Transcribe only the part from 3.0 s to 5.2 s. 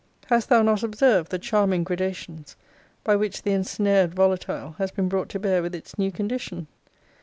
by which the ensnared volatile has been